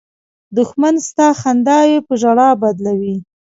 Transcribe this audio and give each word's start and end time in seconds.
دښمن 0.57 0.95
ستا 1.09 1.27
خنداوې 1.41 1.97
په 2.07 2.13
ژړا 2.21 2.49
بدلوي 2.61 3.17